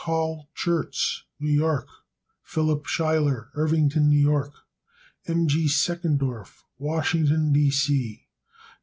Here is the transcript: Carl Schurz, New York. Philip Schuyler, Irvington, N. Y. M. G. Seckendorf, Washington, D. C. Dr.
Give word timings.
Carl 0.03 0.49
Schurz, 0.55 1.25
New 1.39 1.51
York. 1.51 1.87
Philip 2.41 2.87
Schuyler, 2.87 3.51
Irvington, 3.53 4.11
N. 4.11 4.27
Y. 4.33 4.47
M. 5.27 5.47
G. 5.47 5.67
Seckendorf, 5.67 6.63
Washington, 6.79 7.53
D. 7.53 7.69
C. 7.69 8.23
Dr. 8.25 8.25